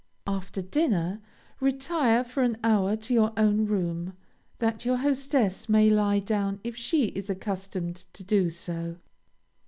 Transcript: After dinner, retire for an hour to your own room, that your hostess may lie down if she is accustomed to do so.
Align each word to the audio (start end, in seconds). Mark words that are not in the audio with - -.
After 0.25 0.63
dinner, 0.63 1.21
retire 1.59 2.23
for 2.23 2.41
an 2.41 2.57
hour 2.63 2.95
to 2.95 3.13
your 3.13 3.31
own 3.37 3.67
room, 3.67 4.13
that 4.57 4.83
your 4.83 4.97
hostess 4.97 5.69
may 5.69 5.91
lie 5.91 6.17
down 6.17 6.59
if 6.63 6.75
she 6.75 7.09
is 7.09 7.29
accustomed 7.29 8.05
to 8.13 8.23
do 8.23 8.49
so. 8.49 8.95